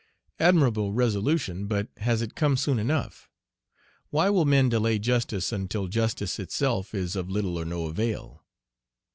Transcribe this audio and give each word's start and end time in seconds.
Admirable 0.39 0.91
resolution! 0.93 1.67
But 1.67 1.89
has 1.97 2.23
it 2.23 2.33
come 2.33 2.57
soon 2.57 2.79
enough? 2.79 3.29
Why 4.09 4.31
will 4.31 4.45
men 4.45 4.67
delay 4.67 4.97
justice 4.97 5.51
until 5.51 5.87
justice 5.87 6.39
itself 6.39 6.95
is 6.95 7.15
of 7.15 7.29
little 7.29 7.55
or 7.55 7.65
no 7.65 7.85
avail? 7.85 8.43